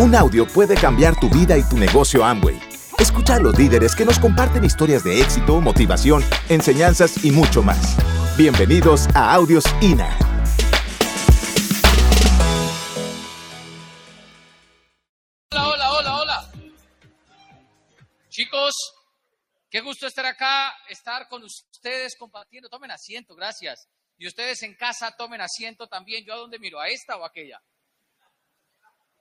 [0.00, 2.56] Un audio puede cambiar tu vida y tu negocio Amway.
[3.00, 7.96] Escucha a los líderes que nos comparten historias de éxito, motivación, enseñanzas y mucho más.
[8.36, 10.16] Bienvenidos a Audios INA.
[15.50, 16.52] Hola, hola, hola, hola.
[18.28, 18.74] Chicos,
[19.68, 22.68] qué gusto estar acá, estar con ustedes compartiendo.
[22.68, 23.88] Tomen asiento, gracias.
[24.16, 26.24] Y ustedes en casa tomen asiento también.
[26.24, 26.78] ¿Yo a dónde miro?
[26.78, 27.60] ¿A esta o a aquella?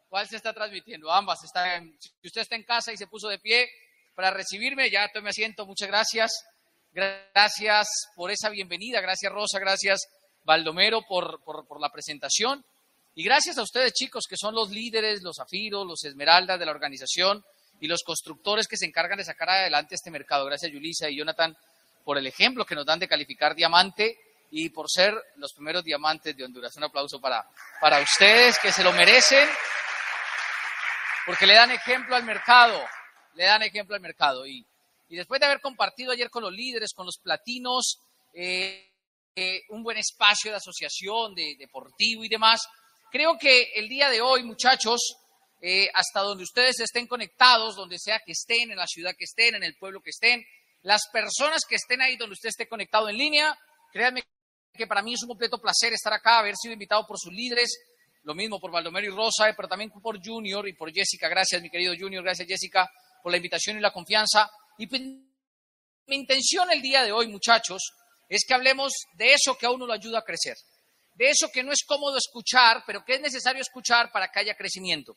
[0.09, 1.11] ¿Cuál se está transmitiendo?
[1.11, 1.39] Ambas.
[1.39, 3.70] Si usted está en casa y se puso de pie
[4.16, 5.66] para recibirme, ya tome asiento.
[5.66, 6.31] Muchas gracias.
[6.93, 9.02] Gracias por esa bienvenida.
[9.02, 9.59] Gracias, Rosa.
[9.59, 10.07] Gracias,
[10.45, 12.63] Baldomero, por, por, la presentación.
[13.16, 16.71] Y gracias a ustedes, chicos, que son los líderes, los zafiros, los esmeraldas de la
[16.71, 17.44] organización
[17.80, 20.45] y los constructores que se encargan de sacar adelante este mercado.
[20.45, 21.55] Gracias, Yulisa y Jonathan,
[22.05, 24.17] por el ejemplo que nos dan de calificar diamante
[24.52, 26.75] y por ser los primeros diamantes de Honduras.
[26.77, 27.45] Un aplauso para,
[27.81, 29.47] para ustedes que se lo merecen
[31.27, 32.81] porque le dan ejemplo al mercado,
[33.36, 34.47] le dan ejemplo al mercado.
[34.47, 34.66] Y,
[35.09, 38.00] después de haber compartido ayer con los líderes, con los platinos,
[38.34, 38.89] eh,
[39.36, 42.61] eh, un buen espacio de asociación, de deportivo y demás,
[43.11, 45.17] creo que el día de hoy, muchachos,
[45.61, 49.56] eh, hasta donde ustedes estén conectados, donde sea que estén, en la ciudad que estén,
[49.56, 50.45] en el pueblo que estén,
[50.84, 53.58] las personas que estén ahí donde usted esté conectado en línea,
[53.91, 54.23] créanme
[54.73, 57.78] que para mí es un completo placer estar acá, haber sido invitado por sus líderes,
[58.28, 61.30] lo mismo por Baldomero y Rosa, pero también por Junior y por Jessica.
[61.30, 62.22] Gracias, mi querido Junior.
[62.22, 62.92] Gracias, Jessica,
[63.23, 64.52] por la invitación y la confianza.
[64.78, 67.94] Y pues, mi intención el día de hoy, muchachos,
[68.28, 70.58] es que hablemos de eso que a uno lo ayuda a crecer.
[71.14, 74.56] De eso que no es cómodo escuchar, pero que es necesario escuchar para que haya
[74.56, 75.16] crecimiento.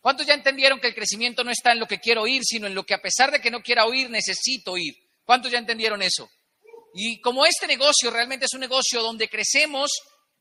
[0.00, 2.74] ¿Cuántos ya entendieron que el crecimiento no está en lo que quiero oír, sino en
[2.74, 4.94] lo que a pesar de que no quiera oír, necesito oír?
[5.22, 6.30] ¿Cuántos ya entendieron eso?
[6.94, 9.90] Y como este negocio realmente es un negocio donde crecemos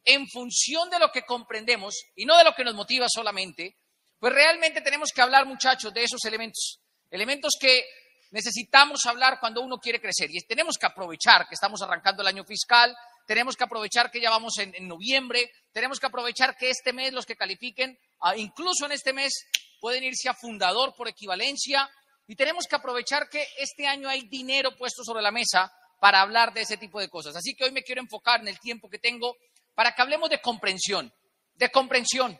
[0.07, 3.75] en función de lo que comprendemos y no de lo que nos motiva solamente,
[4.17, 6.79] pues realmente tenemos que hablar, muchachos, de esos elementos.
[7.11, 7.83] Elementos que
[8.31, 10.29] necesitamos hablar cuando uno quiere crecer.
[10.31, 12.95] Y tenemos que aprovechar que estamos arrancando el año fiscal,
[13.27, 17.25] tenemos que aprovechar que ya vamos en, noviembre, tenemos que aprovechar que este mes los
[17.25, 19.33] que califiquen, ah, incluso en este mes,
[19.81, 21.89] pueden irse a fundador por equivalencia.
[22.27, 26.53] Y tenemos que aprovechar que este año hay dinero puesto sobre la mesa para hablar
[26.53, 27.35] de ese tipo de cosas.
[27.35, 29.35] Así que hoy me quiero enfocar en el tiempo que tengo
[29.77, 31.13] para que hablemos de comprensión,
[31.53, 32.35] de comprensión.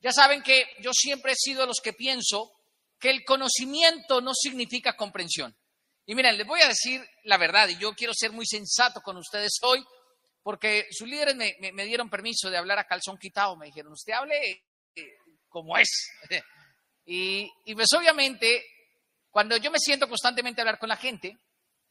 [0.00, 2.52] Ya saben que yo siempre he sido de los que pienso
[3.00, 5.56] que el conocimiento no significa comprensión.
[6.04, 9.16] Y miren, les voy a decir la verdad, y yo quiero ser muy sensato con
[9.16, 9.82] ustedes hoy,
[10.42, 14.62] porque sus líderes me, dieron permiso de hablar a calzón quitado, me dijeron, usted hable
[14.94, 15.16] eh,
[15.48, 16.10] como es.
[17.06, 18.62] y, y pues obviamente,
[19.30, 21.34] cuando yo me siento constantemente a hablar con la gente,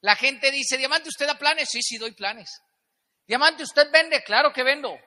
[0.02, 1.68] la gente dice, Diamante, ¿usted da planes?
[1.72, 2.62] Sí, sí, doy planes.
[3.26, 4.24] Diamante, ¿usted vende?
[4.24, 4.98] Claro que vendo.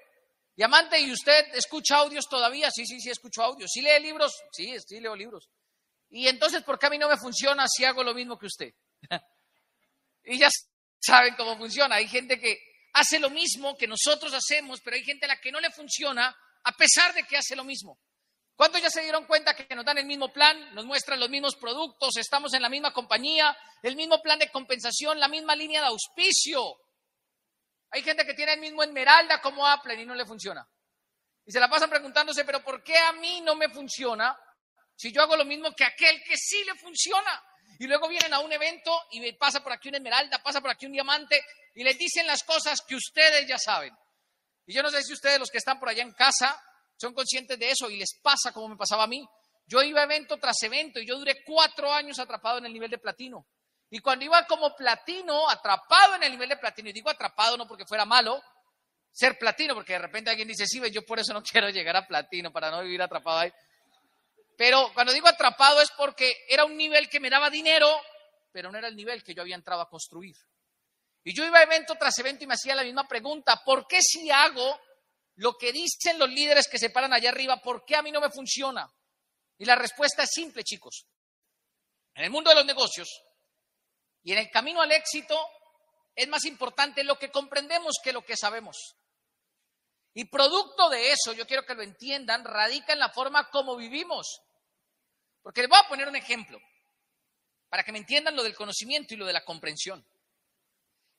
[0.56, 2.70] Diamante, ¿y usted escucha audios todavía?
[2.70, 3.70] Sí, sí, sí, escucho audios.
[3.70, 4.34] ¿Sí lee libros?
[4.52, 5.50] Sí, sí, leo libros.
[6.08, 8.72] Y entonces, ¿por qué a mí no me funciona si hago lo mismo que usted?
[10.24, 10.48] y ya
[10.98, 11.96] saben cómo funciona.
[11.96, 12.58] Hay gente que
[12.94, 16.34] hace lo mismo que nosotros hacemos, pero hay gente a la que no le funciona
[16.64, 17.98] a pesar de que hace lo mismo.
[18.56, 21.56] ¿Cuántos ya se dieron cuenta que nos dan el mismo plan, nos muestran los mismos
[21.56, 25.88] productos, estamos en la misma compañía, el mismo plan de compensación, la misma línea de
[25.88, 26.78] auspicio?
[27.90, 30.66] Hay gente que tiene el mismo Esmeralda como Apple y no le funciona.
[31.44, 34.36] Y se la pasan preguntándose, pero ¿por qué a mí no me funciona
[34.96, 37.42] si yo hago lo mismo que aquel que sí le funciona?
[37.78, 40.86] Y luego vienen a un evento y pasa por aquí una esmeralda, pasa por aquí
[40.86, 41.44] un diamante
[41.74, 43.94] y les dicen las cosas que ustedes ya saben.
[44.66, 46.60] Y yo no sé si ustedes, los que están por allá en casa,
[46.96, 49.24] son conscientes de eso y les pasa como me pasaba a mí.
[49.66, 52.98] Yo iba evento tras evento y yo duré cuatro años atrapado en el nivel de
[52.98, 53.46] platino.
[53.90, 57.66] Y cuando iba como platino, atrapado en el nivel de platino, y digo atrapado no
[57.66, 58.42] porque fuera malo,
[59.12, 62.06] ser platino, porque de repente alguien dice, sí, yo por eso no quiero llegar a
[62.06, 63.52] platino, para no vivir atrapado ahí.
[64.56, 67.88] Pero cuando digo atrapado es porque era un nivel que me daba dinero,
[68.52, 70.36] pero no era el nivel que yo había entrado a construir.
[71.22, 74.30] Y yo iba evento tras evento y me hacía la misma pregunta, ¿por qué si
[74.30, 74.80] hago
[75.36, 78.20] lo que dicen los líderes que se paran allá arriba, por qué a mí no
[78.20, 78.90] me funciona?
[79.58, 81.06] Y la respuesta es simple, chicos.
[82.14, 83.08] En el mundo de los negocios,
[84.26, 85.38] y en el camino al éxito
[86.16, 88.96] es más importante lo que comprendemos que lo que sabemos.
[90.14, 94.42] Y producto de eso, yo quiero que lo entiendan, radica en la forma como vivimos.
[95.44, 96.58] Porque les voy a poner un ejemplo
[97.68, 100.04] para que me entiendan lo del conocimiento y lo de la comprensión.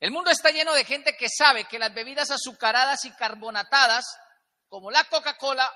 [0.01, 4.03] El mundo está lleno de gente que sabe que las bebidas azucaradas y carbonatadas,
[4.68, 5.74] como la Coca-Cola,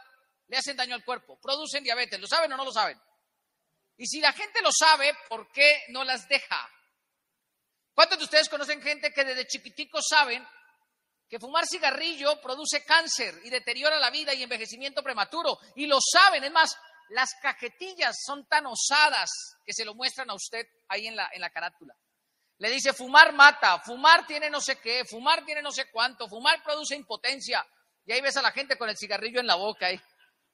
[0.50, 2.19] le hacen daño al cuerpo, producen diabetes.
[2.19, 3.01] ¿Lo saben o no lo saben?
[3.95, 6.69] Y si la gente lo sabe, ¿por qué no las deja?
[7.93, 10.45] ¿Cuántos de ustedes conocen gente que desde chiquiticos saben
[11.29, 15.57] que fumar cigarrillo produce cáncer y deteriora la vida y envejecimiento prematuro?
[15.75, 16.75] Y lo saben, es más,
[17.09, 19.29] las cajetillas son tan osadas
[19.65, 21.93] que se lo muestran a usted ahí en la, en la carátula.
[22.57, 26.61] Le dice, fumar mata, fumar tiene no sé qué, fumar tiene no sé cuánto, fumar
[26.63, 27.65] produce impotencia.
[28.05, 29.99] Y ahí ves a la gente con el cigarrillo en la boca ahí.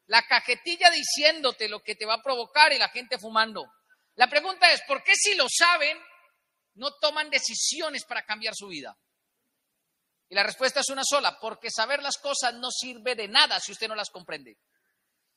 [0.07, 3.65] La cajetilla diciéndote lo que te va a provocar y la gente fumando.
[4.15, 5.97] La pregunta es, ¿por qué si lo saben
[6.77, 8.97] no toman decisiones para cambiar su vida?
[10.29, 13.71] Y la respuesta es una sola, porque saber las cosas no sirve de nada si
[13.71, 14.57] usted no las comprende.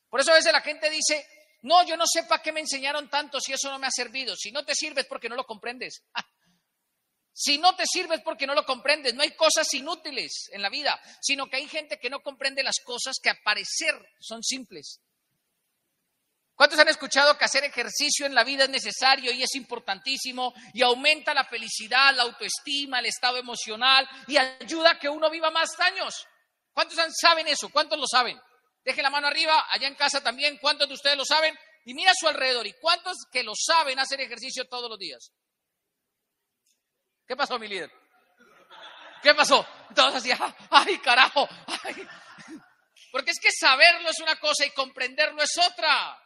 [0.09, 1.25] Por eso a veces la gente dice,
[1.61, 4.35] no, yo no sé para qué me enseñaron tanto si eso no me ha servido.
[4.35, 6.03] Si no te sirve es porque no lo comprendes.
[7.33, 9.13] si no te sirve es porque no lo comprendes.
[9.13, 12.79] No hay cosas inútiles en la vida, sino que hay gente que no comprende las
[12.83, 14.99] cosas que a parecer son simples.
[16.61, 20.83] ¿Cuántos han escuchado que hacer ejercicio en la vida es necesario y es importantísimo y
[20.83, 25.71] aumenta la felicidad, la autoestima, el estado emocional y ayuda a que uno viva más
[25.79, 26.23] años?
[26.71, 27.69] ¿Cuántos saben eso?
[27.69, 28.39] ¿Cuántos lo saben?
[28.83, 31.57] Deje la mano arriba, allá en casa también, ¿cuántos de ustedes lo saben?
[31.85, 35.31] Y mira a su alrededor, ¿y cuántos que lo saben hacer ejercicio todos los días?
[37.25, 37.91] ¿Qué pasó, mi líder?
[39.23, 39.65] ¿Qué pasó?
[39.95, 40.29] Todos así,
[40.69, 41.49] ay, carajo.
[43.11, 46.20] Porque es que saberlo es una cosa y comprenderlo es otra.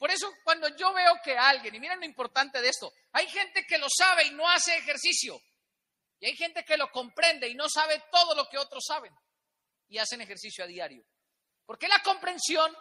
[0.00, 3.66] Por eso cuando yo veo que alguien, y miren lo importante de esto, hay gente
[3.66, 5.38] que lo sabe y no hace ejercicio.
[6.18, 9.14] Y hay gente que lo comprende y no sabe todo lo que otros saben
[9.88, 11.04] y hacen ejercicio a diario.
[11.66, 12.74] Porque la comprensión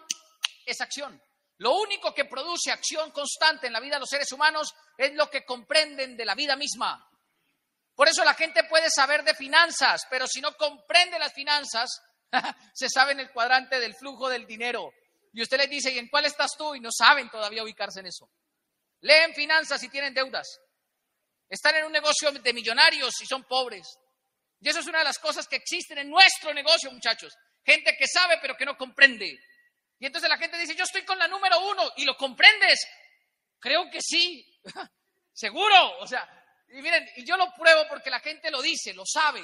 [0.65, 1.21] es acción.
[1.57, 5.29] Lo único que produce acción constante en la vida de los seres humanos es lo
[5.29, 7.05] que comprenden de la vida misma.
[7.95, 12.01] Por eso la gente puede saber de finanzas, pero si no comprende las finanzas,
[12.73, 14.93] se sabe en el cuadrante del flujo del dinero.
[15.31, 16.75] Y usted les dice, ¿y en cuál estás tú?
[16.75, 18.29] Y no saben todavía ubicarse en eso.
[19.01, 20.59] Leen finanzas y tienen deudas.
[21.47, 23.87] Están en un negocio de millonarios y son pobres.
[24.59, 27.33] Y eso es una de las cosas que existen en nuestro negocio, muchachos.
[27.63, 29.39] Gente que sabe pero que no comprende.
[29.99, 32.79] Y entonces la gente dice, yo estoy con la número uno y lo comprendes.
[33.59, 34.45] Creo que sí.
[35.33, 35.99] Seguro.
[35.99, 36.27] O sea,
[36.69, 39.43] y miren, y yo lo pruebo porque la gente lo dice, lo sabe.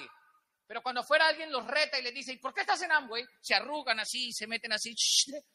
[0.68, 3.24] Pero cuando fuera alguien los reta y les dice, ¿por qué estás en Amway?
[3.40, 4.96] Se arrugan así, se meten así.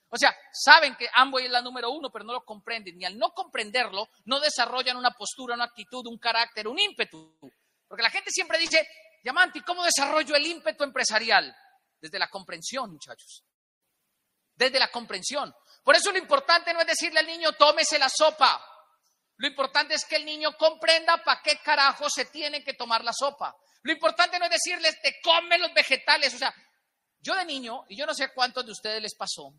[0.09, 3.01] O sea, saben que Amway es la número uno, pero no lo comprenden.
[3.01, 7.37] Y al no comprenderlo, no desarrollan una postura, una actitud, un carácter, un ímpetu.
[7.89, 8.87] Porque la gente siempre dice,
[9.23, 11.55] Diamante, ¿cómo desarrollo el ímpetu empresarial?
[12.01, 13.45] Desde la comprensión, muchachos.
[14.55, 15.53] Desde la comprensión.
[15.83, 18.65] Por eso lo importante no es decirle al niño, tómese la sopa.
[19.41, 23.13] Lo importante es que el niño comprenda para qué carajo se tiene que tomar la
[23.15, 23.57] sopa.
[23.81, 26.35] Lo importante no es decirles, te come los vegetales.
[26.35, 26.55] O sea,
[27.21, 29.55] yo de niño, y yo no sé cuántos de ustedes les pasó,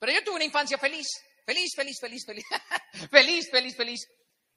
[0.00, 1.06] pero yo tuve una infancia feliz.
[1.44, 2.44] Feliz, feliz, feliz, feliz.
[3.12, 4.00] feliz, feliz, feliz.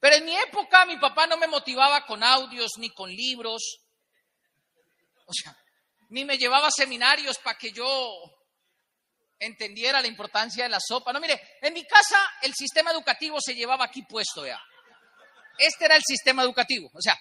[0.00, 3.84] Pero en mi época mi papá no me motivaba con audios ni con libros.
[5.26, 5.56] O sea,
[6.08, 7.86] ni me llevaba a seminarios para que yo
[9.40, 11.12] entendiera la importancia de la sopa.
[11.12, 14.60] No, mire, en mi casa el sistema educativo se llevaba aquí puesto ya.
[15.58, 16.90] Este era el sistema educativo.
[16.94, 17.18] O sea,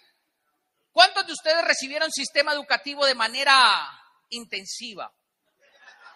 [0.92, 3.90] ¿cuántos de ustedes recibieron sistema educativo de manera
[4.30, 5.12] intensiva?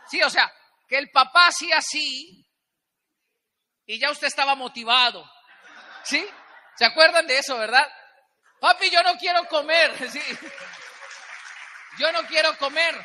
[0.10, 0.54] Sí, o sea,
[0.88, 2.46] que el papá hacía así
[3.86, 5.30] y ya usted estaba motivado.
[6.04, 6.26] ¿Sí?
[6.76, 7.88] ¿Se acuerdan de eso, verdad?
[8.60, 9.92] Papi, yo no quiero comer.
[10.12, 10.22] Sí.
[12.00, 12.96] Yo no quiero comer.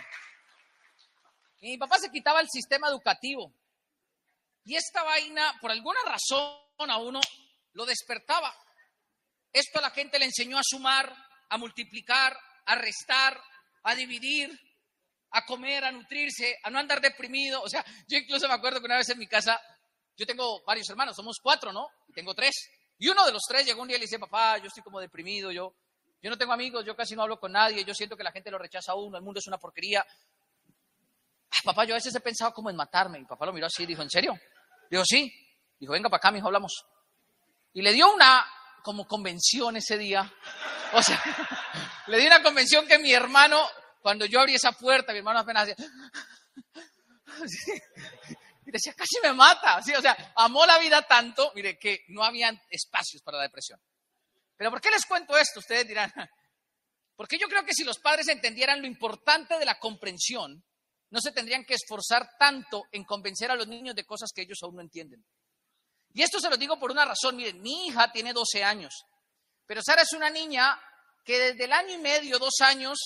[1.60, 3.52] Y mi papá se quitaba el sistema educativo.
[4.64, 7.20] Y esta vaina, por alguna razón, a uno
[7.72, 8.54] lo despertaba.
[9.52, 11.12] Esto a la gente le enseñó a sumar,
[11.48, 13.40] a multiplicar, a restar,
[13.82, 14.50] a dividir,
[15.30, 17.62] a comer, a nutrirse, a no andar deprimido.
[17.62, 19.60] O sea, yo incluso me acuerdo que una vez en mi casa,
[20.16, 21.88] yo tengo varios hermanos, somos cuatro, ¿no?
[22.08, 22.54] Y tengo tres.
[22.98, 25.00] Y uno de los tres llegó un día y le dice, papá, yo estoy como
[25.00, 25.74] deprimido, yo,
[26.20, 28.50] yo no tengo amigos, yo casi no hablo con nadie, yo siento que la gente
[28.50, 30.04] lo rechaza a uno, el mundo es una porquería.
[31.64, 33.18] Papá, yo a veces he pensado como en matarme.
[33.18, 34.38] Y papá lo miró así y dijo, ¿en serio?
[34.90, 35.32] Dijo, sí.
[35.78, 36.84] Dijo, venga para acá, mijo, hablamos.
[37.72, 38.46] Y le dio una
[38.82, 40.32] como convención ese día.
[40.92, 41.22] O sea,
[42.06, 43.60] le dio una convención que mi hermano,
[44.00, 45.76] cuando yo abrí esa puerta, mi hermano apenas hacía...
[48.68, 49.82] Y decía, casi me mata.
[49.82, 49.94] ¿sí?
[49.94, 53.80] O sea, amó la vida tanto, mire, que no había espacios para la depresión.
[54.58, 55.60] Pero ¿por qué les cuento esto?
[55.60, 56.12] Ustedes dirán,
[57.16, 60.62] porque yo creo que si los padres entendieran lo importante de la comprensión,
[61.10, 64.58] no se tendrían que esforzar tanto en convencer a los niños de cosas que ellos
[64.62, 65.24] aún no entienden.
[66.12, 67.36] Y esto se lo digo por una razón.
[67.36, 68.94] Miren, mi hija tiene 12 años,
[69.66, 70.80] pero Sara es una niña
[71.24, 72.98] que desde el año y medio, dos años,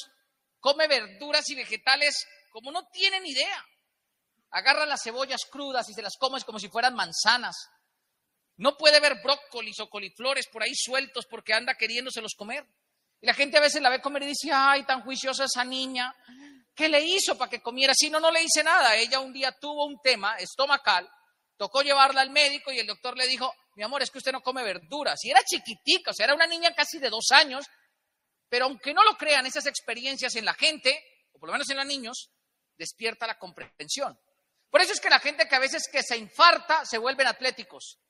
[0.61, 3.65] come verduras y vegetales como no tienen idea
[4.53, 7.57] agarra las cebollas crudas y se las comes como si fueran manzanas.
[8.57, 12.67] No puede ver brócolis o coliflores por ahí sueltos porque anda queriéndoselos comer.
[13.21, 16.15] Y la gente a veces la ve comer y dice, ay, tan juiciosa esa niña.
[16.83, 17.95] Qué ¿Qué le hizo para que comiera?
[17.95, 18.97] Si no, no le hice nada.
[18.97, 21.09] Ella un día tuvo un tema estomacal,
[21.57, 24.41] tocó llevarla al médico y el doctor le dijo, mi amor, es que usted no
[24.41, 25.25] come verduras.
[25.25, 27.67] Y era chiquitica, o sea, era una niña casi de dos años,
[28.49, 31.01] pero aunque no lo crean, esas experiencias en la gente,
[31.33, 32.33] o por lo menos en los niños,
[32.77, 34.19] despierta la comprensión.
[34.69, 38.01] Por eso es que la gente que a veces que se infarta se vuelven atléticos.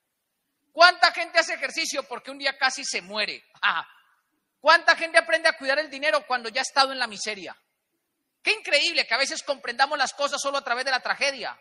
[0.73, 3.45] ¿Cuánta gente hace ejercicio porque un día casi se muere?
[4.61, 7.55] ¿Cuánta gente aprende a cuidar el dinero cuando ya ha estado en la miseria?
[8.43, 11.57] Qué increíble que a veces comprendamos las cosas solo a través de la tragedia.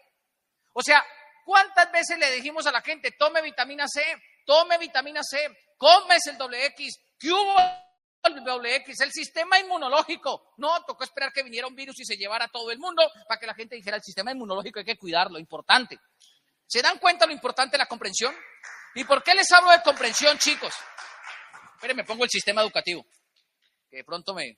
[0.74, 1.06] O sea,
[1.46, 4.04] ¿cuántas veces le dijimos a la gente, tome vitamina C,
[4.46, 5.38] tome vitamina C,
[5.78, 7.56] comes el doble X, ¿qué hubo
[8.24, 9.02] el doble X?
[9.02, 10.54] El sistema inmunológico.
[10.58, 13.40] No, tocó esperar que viniera un virus y se llevara a todo el mundo para
[13.40, 16.00] que la gente dijera, el sistema inmunológico hay que cuidarlo, importante.
[16.66, 18.34] ¿Se dan cuenta lo importante de la comprensión?
[18.96, 20.74] ¿Y por qué les hablo de comprensión, chicos?
[21.76, 23.06] Esperen, me pongo el sistema educativo,
[23.90, 24.58] que de pronto me,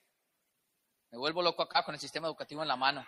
[1.13, 3.05] me vuelvo loco acá con el sistema educativo en la mano.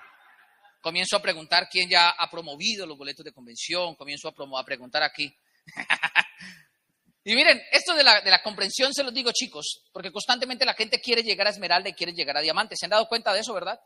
[0.79, 5.01] Comienzo a preguntar quién ya ha promovido los boletos de convención, comienzo a, a preguntar
[5.01, 5.35] aquí.
[7.24, 10.75] y miren, esto de la, de la comprensión se los digo, chicos, porque constantemente la
[10.75, 12.75] gente quiere llegar a Esmeralda y quiere llegar a Diamante.
[12.77, 13.79] ¿Se han dado cuenta de eso, verdad?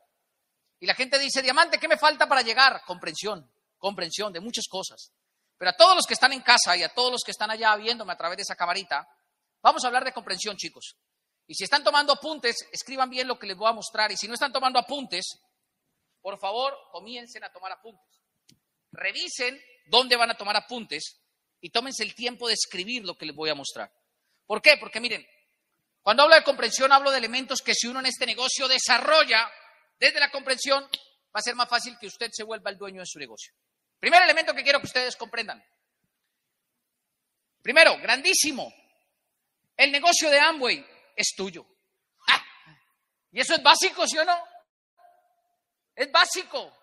[0.82, 2.82] Y la gente dice, Diamante, ¿qué me falta para llegar?
[2.86, 5.14] Comprensión, comprensión de muchas cosas.
[5.58, 7.74] Pero a todos los que están en casa y a todos los que están allá
[7.78, 9.08] viéndome a través de esa camarita,
[9.62, 10.96] Vamos a hablar de comprensión, chicos.
[11.50, 14.12] Y si están tomando apuntes, escriban bien lo que les voy a mostrar.
[14.12, 15.26] Y si no están tomando apuntes,
[16.22, 18.22] por favor, comiencen a tomar apuntes.
[18.92, 21.20] Revisen dónde van a tomar apuntes
[21.60, 23.92] y tómense el tiempo de escribir lo que les voy a mostrar.
[24.46, 24.78] ¿Por qué?
[24.78, 25.26] Porque miren,
[26.04, 29.52] cuando hablo de comprensión, hablo de elementos que si uno en este negocio desarrolla
[29.98, 33.08] desde la comprensión, va a ser más fácil que usted se vuelva el dueño de
[33.08, 33.56] su negocio.
[34.00, 35.66] Primer elemento que quiero que ustedes comprendan.
[37.64, 38.72] Primero, grandísimo,
[39.76, 41.68] el negocio de Amway es tuyo.
[43.32, 44.42] Y eso es básico, ¿sí o no?
[45.94, 46.74] Es básico.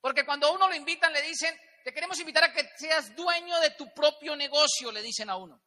[0.00, 3.58] Porque cuando a uno lo invitan, le dicen, te queremos invitar a que seas dueño
[3.60, 5.62] de tu propio negocio, le dicen a uno.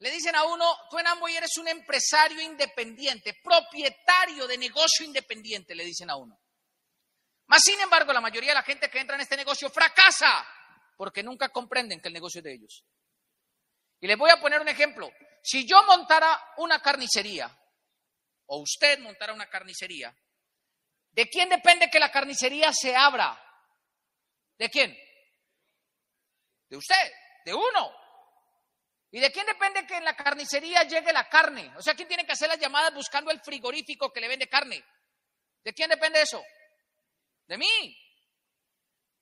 [0.00, 5.74] Le dicen a uno, tú en Amway eres un empresario independiente, propietario de negocio independiente,
[5.74, 6.38] le dicen a uno.
[7.46, 10.46] Más sin embargo, la mayoría de la gente que entra en este negocio fracasa
[10.96, 12.84] porque nunca comprenden que el negocio es de ellos.
[13.98, 15.10] Y les voy a poner un ejemplo.
[15.48, 17.50] Si yo montara una carnicería,
[18.48, 20.14] o usted montara una carnicería,
[21.12, 23.42] ¿de quién depende que la carnicería se abra?
[24.58, 24.94] ¿De quién?
[26.68, 27.12] De usted,
[27.46, 27.94] de uno.
[29.10, 31.72] ¿Y de quién depende que en la carnicería llegue la carne?
[31.78, 34.84] O sea, ¿quién tiene que hacer las llamadas buscando el frigorífico que le vende carne?
[35.64, 36.44] ¿De quién depende eso?
[37.46, 37.98] De mí.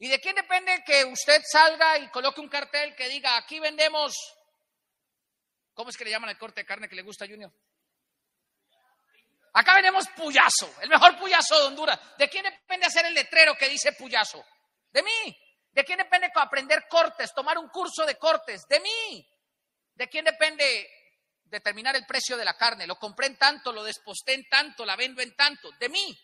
[0.01, 4.36] ¿Y de quién depende que usted salga y coloque un cartel que diga, aquí vendemos
[5.77, 7.53] ¿Cómo es que le llaman el corte de carne que le gusta a Junior?
[9.53, 12.01] Acá venimos puyazo, el mejor puyazo de Honduras.
[12.17, 14.43] ¿De quién depende hacer el letrero que dice puyazo?
[14.91, 15.39] De mí.
[15.73, 18.67] ¿De quién depende aprender cortes, tomar un curso de cortes?
[18.67, 19.31] De mí.
[19.95, 20.89] ¿De quién depende
[21.45, 22.87] determinar el precio de la carne?
[22.87, 25.71] Lo compré en tanto, lo desposté en tanto, la vendo en tanto.
[25.73, 26.19] De mí.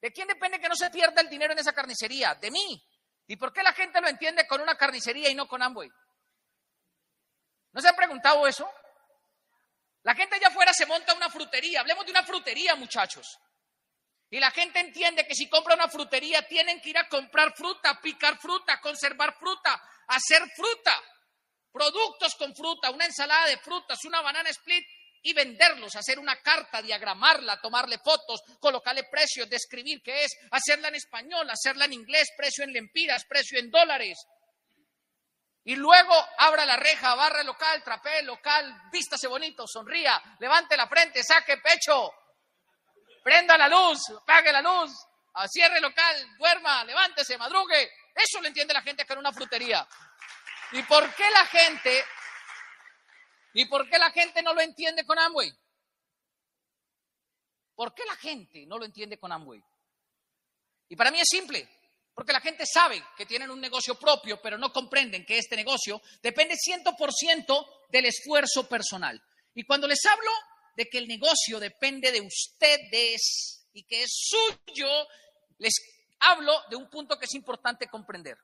[0.00, 2.34] ¿De quién depende que no se pierda el dinero en esa carnicería?
[2.36, 2.82] De mí.
[3.26, 5.90] ¿Y por qué la gente lo entiende con una carnicería y no con Amway?
[7.72, 8.66] ¿No se han preguntado eso?
[10.06, 11.80] La gente allá afuera se monta una frutería.
[11.80, 13.40] Hablemos de una frutería, muchachos.
[14.30, 18.00] Y la gente entiende que si compra una frutería tienen que ir a comprar fruta,
[18.00, 20.94] picar fruta, conservar fruta, hacer fruta,
[21.72, 24.84] productos con fruta, una ensalada de frutas, una banana split
[25.22, 30.94] y venderlos, hacer una carta, diagramarla, tomarle fotos, colocarle precios, describir qué es, hacerla en
[30.94, 34.24] español, hacerla en inglés, precio en lempiras, precio en dólares,
[35.66, 40.76] y luego abra la reja, barra el local, trapee el local, vístase bonito, sonría, levante
[40.76, 42.14] la frente, saque pecho,
[43.24, 44.92] prenda la luz, apague la luz,
[45.48, 47.90] cierre el local, duerma, levántese, madrugue.
[48.14, 49.86] Eso lo entiende la gente acá en una frutería.
[50.70, 52.04] ¿Y por qué la gente,
[53.54, 55.52] y por qué la gente no lo entiende con Amway?
[57.74, 59.60] ¿Por qué la gente no lo entiende con Amway?
[60.90, 61.75] Y para mí es simple.
[62.16, 66.00] Porque la gente sabe que tienen un negocio propio, pero no comprenden que este negocio
[66.22, 69.22] depende 100% del esfuerzo personal.
[69.54, 70.30] Y cuando les hablo
[70.74, 74.88] de que el negocio depende de ustedes y que es suyo,
[75.58, 75.74] les
[76.20, 78.38] hablo de un punto que es importante comprender.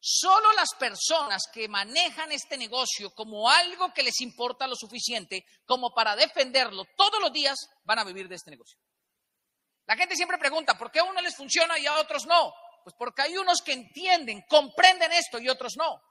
[0.00, 5.92] Solo las personas que manejan este negocio como algo que les importa lo suficiente como
[5.92, 8.78] para defenderlo todos los días van a vivir de este negocio.
[9.84, 12.54] La gente siempre pregunta, ¿por qué a uno les funciona y a otros no?
[12.82, 16.02] Pues porque hay unos que entienden, comprenden esto y otros no.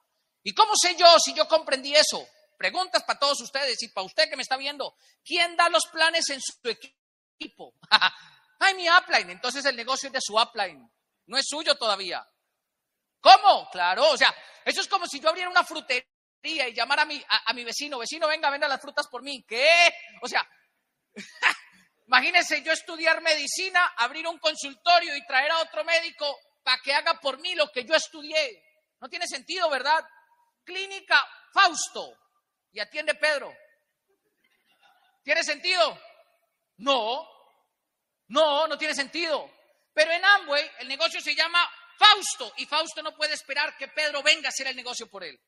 [0.44, 2.26] ¿Y cómo sé yo si yo comprendí eso?
[2.58, 4.96] Preguntas para todos ustedes y para usted que me está viendo.
[5.24, 7.74] ¿Quién da los planes en su equipo?
[8.60, 9.30] Ay, mi upline.
[9.30, 10.90] Entonces el negocio es de su upline.
[11.28, 12.26] No es suyo todavía.
[13.20, 13.70] ¿Cómo?
[13.70, 14.34] Claro, o sea,
[14.64, 16.04] eso es como si yo abriera una frutería
[16.44, 19.44] y llamara a mi, a, mi vecino, vecino, venga, venda las frutas por mí.
[19.48, 19.94] ¿Qué?
[20.22, 20.48] O sea,
[22.08, 27.14] imagínense yo estudiar medicina, abrir un consultorio y traer a otro médico para que haga
[27.22, 28.62] por mí lo que yo estudié.
[29.00, 30.06] No tiene sentido, ¿verdad?
[30.66, 32.14] Clínica Fausto
[32.74, 33.56] y atiende Pedro.
[35.24, 35.98] ¿Tiene sentido?
[36.80, 37.26] No,
[38.28, 39.50] no, no tiene sentido.
[39.94, 44.22] Pero en Amway el negocio se llama Fausto y Fausto no puede esperar que Pedro
[44.22, 45.40] venga a hacer el negocio por él.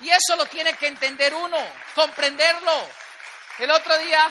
[0.00, 1.56] Y eso lo tiene que entender uno,
[1.94, 2.88] comprenderlo.
[3.60, 4.28] El otro día,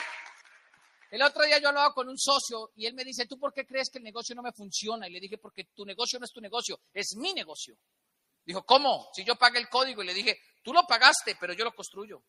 [1.12, 3.66] el otro día yo hablaba con un socio y él me dice, ¿tú por qué
[3.66, 5.08] crees que el negocio no me funciona?
[5.08, 7.78] Y le dije, porque tu negocio no es tu negocio, es mi negocio.
[8.46, 9.10] Dijo, ¿cómo?
[9.14, 12.24] Si yo pagué el código y le dije, tú lo pagaste, pero yo lo construyo.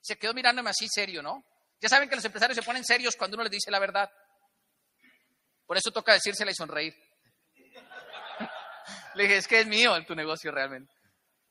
[0.00, 1.44] Se quedó mirándome así serio, ¿no?
[1.80, 4.10] Ya saben que los empresarios se ponen serios cuando uno les dice la verdad.
[5.66, 6.94] Por eso toca decírsela y sonreír.
[9.14, 10.92] Le dije, es que es mío tu negocio realmente.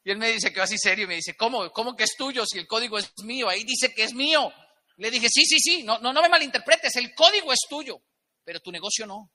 [0.03, 1.71] Y él me dice, que así serio, y me dice, ¿cómo?
[1.71, 3.49] ¿Cómo que es tuyo si el código es mío?
[3.49, 4.51] Ahí dice que es mío.
[4.97, 8.01] Le dije, sí, sí, sí, no, no, no me malinterpretes, el código es tuyo,
[8.43, 9.31] pero tu negocio no.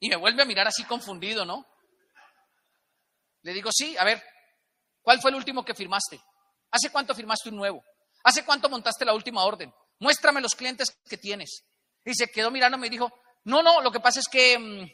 [0.00, 1.66] Y me vuelve a mirar así confundido, ¿no?
[3.42, 4.22] Le digo, sí, a ver,
[5.00, 6.20] ¿cuál fue el último que firmaste?
[6.70, 7.82] ¿Hace cuánto firmaste un nuevo?
[8.24, 9.72] ¿Hace cuánto montaste la última orden?
[9.98, 11.64] Muéstrame los clientes que tienes.
[12.04, 13.12] Y se quedó mirando y dijo,
[13.44, 14.90] no, no, lo que pasa es que mm,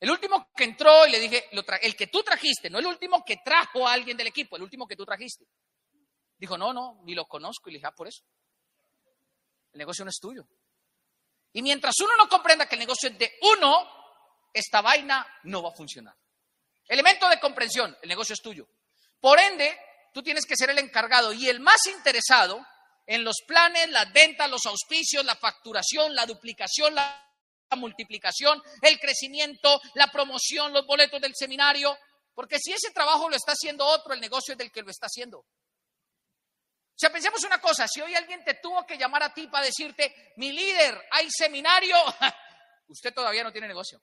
[0.00, 1.44] el último que entró y le dije,
[1.82, 4.86] el que tú trajiste, no el último que trajo a alguien del equipo, el último
[4.86, 5.46] que tú trajiste.
[6.38, 7.68] Dijo, no, no, ni lo conozco.
[7.68, 8.22] Y le dije, ah, por eso.
[9.76, 10.48] El negocio no es tuyo.
[11.52, 13.86] Y mientras uno no comprenda que el negocio es de uno,
[14.50, 16.14] esta vaina no va a funcionar.
[16.88, 18.66] Elemento de comprensión, el negocio es tuyo.
[19.20, 19.78] Por ende,
[20.14, 22.66] tú tienes que ser el encargado y el más interesado
[23.06, 27.22] en los planes, las ventas, los auspicios, la facturación, la duplicación, la
[27.76, 31.98] multiplicación, el crecimiento, la promoción, los boletos del seminario,
[32.34, 35.04] porque si ese trabajo lo está haciendo otro, el negocio es del que lo está
[35.04, 35.44] haciendo.
[36.96, 39.66] O sea, pensemos una cosa, si hoy alguien te tuvo que llamar a ti para
[39.66, 41.94] decirte, mi líder, hay seminario,
[42.88, 44.00] usted todavía no tiene negocio.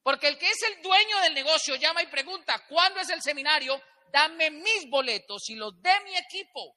[0.00, 3.82] Porque el que es el dueño del negocio llama y pregunta, ¿cuándo es el seminario?
[4.12, 6.76] Dame mis boletos y los de mi equipo.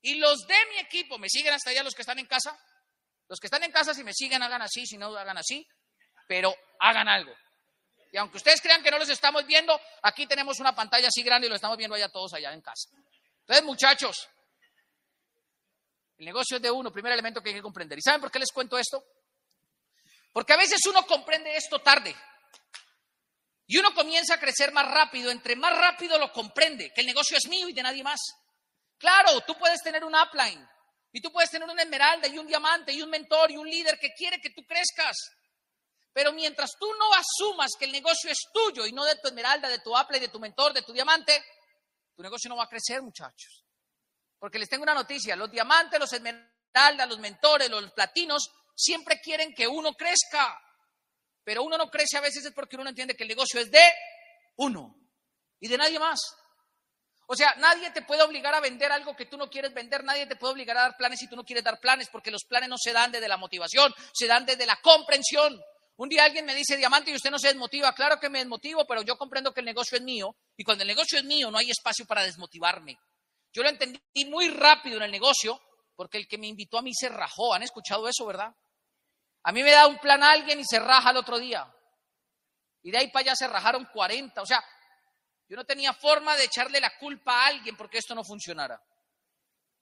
[0.00, 2.58] Y los de mi equipo, ¿me siguen hasta allá los que están en casa?
[3.28, 5.68] Los que están en casa, si me siguen, hagan así, si no, hagan así,
[6.26, 7.34] pero hagan algo.
[8.10, 11.48] Y aunque ustedes crean que no los estamos viendo, aquí tenemos una pantalla así grande
[11.48, 12.88] y lo estamos viendo allá todos allá en casa.
[13.42, 14.28] Entonces, muchachos,
[16.18, 17.98] el negocio es de uno, primer elemento que hay que comprender.
[17.98, 19.04] ¿Y saben por qué les cuento esto?
[20.32, 22.14] Porque a veces uno comprende esto tarde.
[23.66, 27.36] Y uno comienza a crecer más rápido, entre más rápido lo comprende, que el negocio
[27.36, 28.20] es mío y de nadie más.
[28.98, 30.68] Claro, tú puedes tener un upline,
[31.12, 33.98] y tú puedes tener una esmeralda y un diamante y un mentor y un líder
[33.98, 35.16] que quiere que tú crezcas.
[36.12, 39.68] Pero mientras tú no asumas que el negocio es tuyo y no de tu esmeralda,
[39.68, 41.44] de tu Apple, de tu mentor, de tu diamante,
[42.14, 43.64] tu negocio no va a crecer, muchachos.
[44.38, 49.54] Porque les tengo una noticia, los diamantes, los esmeraldas, los mentores, los platinos, siempre quieren
[49.54, 50.58] que uno crezca.
[51.44, 53.70] Pero uno no crece a veces es porque uno no entiende que el negocio es
[53.70, 53.82] de
[54.56, 54.96] uno
[55.60, 56.20] y de nadie más.
[57.26, 60.26] O sea, nadie te puede obligar a vender algo que tú no quieres vender, nadie
[60.26, 62.68] te puede obligar a dar planes si tú no quieres dar planes, porque los planes
[62.68, 65.58] no se dan desde la motivación, se dan desde la comprensión.
[65.96, 67.92] Un día alguien me dice, diamante, y usted no se desmotiva.
[67.94, 70.88] Claro que me desmotivo, pero yo comprendo que el negocio es mío, y cuando el
[70.88, 72.98] negocio es mío no hay espacio para desmotivarme.
[73.52, 75.60] Yo lo entendí muy rápido en el negocio,
[75.94, 77.52] porque el que me invitó a mí se rajó.
[77.52, 78.54] ¿Han escuchado eso, verdad?
[79.44, 81.70] A mí me da un plan a alguien y se raja el otro día.
[82.82, 84.40] Y de ahí para allá se rajaron 40.
[84.40, 84.64] O sea,
[85.48, 88.80] yo no tenía forma de echarle la culpa a alguien porque esto no funcionara.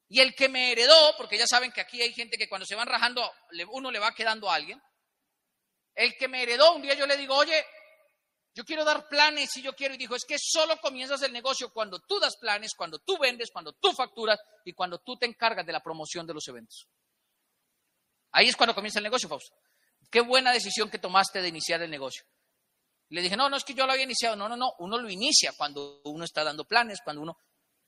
[0.08, 2.74] Y el que me heredó, porque ya saben que aquí hay gente que cuando se
[2.74, 3.32] van rajando,
[3.70, 4.82] uno le va quedando a alguien.
[5.94, 7.64] El que me heredó, un día yo le digo, oye,
[8.54, 11.70] yo quiero dar planes y yo quiero, y dijo, es que solo comienzas el negocio
[11.72, 15.66] cuando tú das planes, cuando tú vendes, cuando tú facturas y cuando tú te encargas
[15.66, 16.86] de la promoción de los eventos.
[18.32, 19.54] Ahí es cuando comienza el negocio, Fausto.
[20.10, 22.24] Qué buena decisión que tomaste de iniciar el negocio
[23.10, 24.36] le dije, no, no es que yo lo había iniciado.
[24.36, 27.36] No, no, no, uno lo inicia cuando uno está dando planes, cuando uno...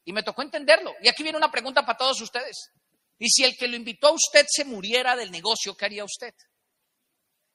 [0.05, 0.95] Y me tocó entenderlo.
[1.01, 2.73] Y aquí viene una pregunta para todos ustedes.
[3.19, 6.35] Y si el que lo invitó a usted se muriera del negocio, ¿qué haría usted?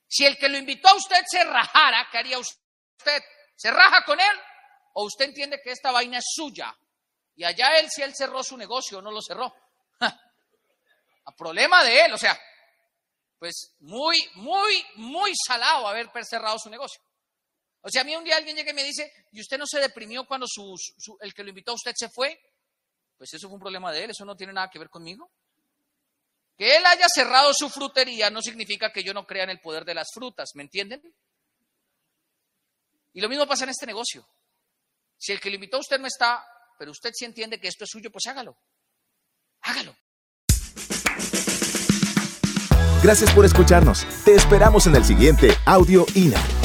[0.07, 3.23] Si el que lo invitó a usted se rajara, ¿qué haría usted?
[3.55, 4.39] ¿Se raja con él?
[4.93, 6.75] ¿O usted entiende que esta vaina es suya?
[7.35, 9.53] Y allá él, si él cerró su negocio, no lo cerró.
[9.99, 12.39] A problema de él, o sea,
[13.37, 17.01] pues muy, muy, muy salado haber cerrado su negocio.
[17.81, 19.79] O sea, a mí un día alguien llega y me dice, ¿y usted no se
[19.79, 20.47] deprimió cuando
[21.21, 22.39] el que lo invitó a usted se fue?
[23.17, 25.31] Pues eso fue un problema de él, eso no tiene nada que ver conmigo.
[26.57, 29.85] Que él haya cerrado su frutería no significa que yo no crea en el poder
[29.85, 31.01] de las frutas, ¿me entienden?
[33.13, 34.27] Y lo mismo pasa en este negocio.
[35.17, 36.43] Si el que le invitó a usted no está,
[36.77, 38.57] pero usted sí entiende que esto es suyo, pues hágalo.
[39.61, 39.95] Hágalo.
[43.03, 44.05] Gracias por escucharnos.
[44.25, 46.56] Te esperamos en el siguiente Audio INA.